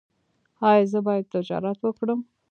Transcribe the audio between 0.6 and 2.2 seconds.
ایا زه باید تجارت وکړم؟